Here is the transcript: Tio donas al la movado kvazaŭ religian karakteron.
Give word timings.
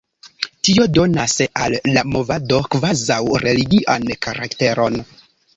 Tio 0.67 0.85
donas 0.93 1.35
al 1.65 1.75
la 1.97 2.03
movado 2.15 2.63
kvazaŭ 2.77 3.21
religian 3.47 4.11
karakteron. 4.29 4.99